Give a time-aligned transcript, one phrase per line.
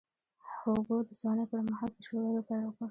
[0.61, 2.77] هوګو د ځوانۍ پر مهال په شعر ویلو پیل وکړ.